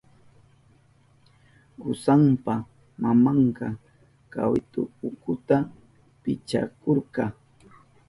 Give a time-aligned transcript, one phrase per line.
[1.79, 2.53] Kusanpa
[3.01, 3.67] mamanka
[4.33, 5.57] kawitu ukuta
[6.21, 7.23] pichahurka.